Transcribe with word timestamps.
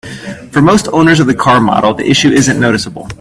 For 0.49 0.63
most 0.63 0.87
owners 0.87 1.19
of 1.19 1.27
the 1.27 1.35
car 1.35 1.61
model, 1.61 1.93
the 1.93 2.09
issue 2.09 2.29
isn't 2.31 2.59
noticeable. 2.59 3.07